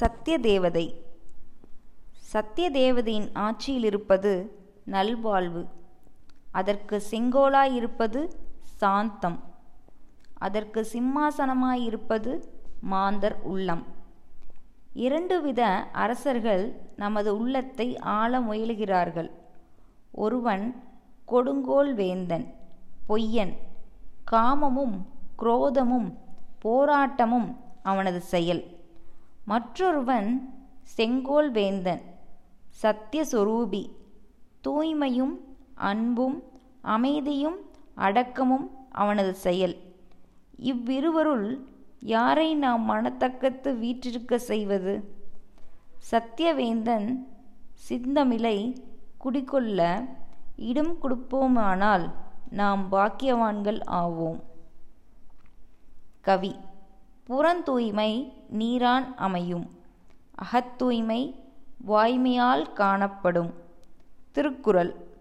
சத்தியதேவதை. 0.00 0.94
சத்தியதேவதையின் 2.32 3.30
ஆட்சியில் 3.32 3.84
இருப்பது 3.84 4.58
நல்வாழ்வு. 4.84 5.66
அதற்கு 6.52 7.02
செங்கோலாயிருப்பது 7.10 8.30
சாந்தம். 8.62 9.42
அதற்கு 10.38 10.86
சிம்மாசனமாயிருப்பது 10.92 12.42
மாந்தர் 12.80 13.42
உள்ளம். 13.42 13.86
இரண்டு 14.92 15.42
வித 15.42 15.66
அரசர்கள் 15.92 16.80
நமது 16.96 17.38
உள்ளத்தை 17.38 17.98
ஆள 17.98 18.40
முயலுகிறார்கள். 18.40 19.30
ஒருவன் 20.10 20.82
கொடுங்கோல் 21.24 21.94
வேந்தன் 21.94 22.54
பொய்யன். 23.08 23.56
காமமும் 24.30 25.06
குரோதமும் 25.38 26.18
போராட்டமும் 26.64 27.56
அவனது 27.82 28.20
செயல். 28.20 28.73
மற்றொருவன் 29.44 30.30
செங்கோல் 30.82 31.50
வேந்தன் 31.50 32.02
சத்தியஸ்வரூபி. 32.82 33.82
தூய்மையும் 34.64 35.34
அன்பும் 35.74 36.42
அமைதியும் 36.80 37.58
அடக்கமும் 37.96 38.66
அவனது 38.90 39.34
செயல். 39.34 39.76
இவ்விருவருள் 40.70 41.58
யாரை 42.00 42.54
நாம் 42.54 42.88
மனத்தக்கத்து 42.90 43.78
வீற்றிருக்க 43.78 44.38
செய்வது? 44.38 44.94
சத்தியவேந்தன் 46.10 47.08
சிந்தமிலை 47.88 48.84
குடிக்கொள்ள 49.18 49.80
இடம் 50.56 50.96
கொடுப்போமானால் 51.02 52.06
நாம் 52.50 52.92
பாக்கியவான்கள் 52.92 53.80
ஆவோம். 54.00 54.40
கவி 56.20 56.52
புறந்தூய்மை 57.28 58.32
நீரான் 58.58 59.14
அமையும். 59.14 59.70
அகத்தூய்மை 60.34 61.34
வாய்மையால் 61.88 62.72
காணப்படும். 62.72 63.54
திருக்குறள். 64.32 65.13